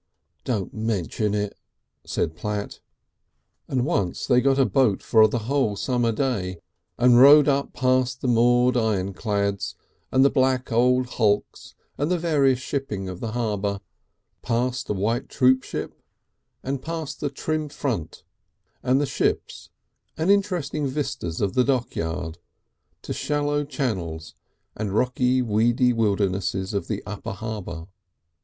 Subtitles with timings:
[0.45, 1.55] "Don't mention it,"
[2.07, 2.79] said Platt.
[3.67, 6.59] And once they got a boat for the whole summer day,
[6.97, 9.75] and rowed up past the moored ironclads
[10.11, 13.79] and the black old hulks and the various shipping of the harbour,
[14.41, 15.93] past a white troopship
[16.63, 18.23] and past the trim front
[18.81, 19.69] and the ships
[20.17, 22.39] and interesting vistas of the dockyard
[23.03, 24.33] to the shallow channels
[24.75, 27.85] and rocky weedy wildernesses of the upper harbour.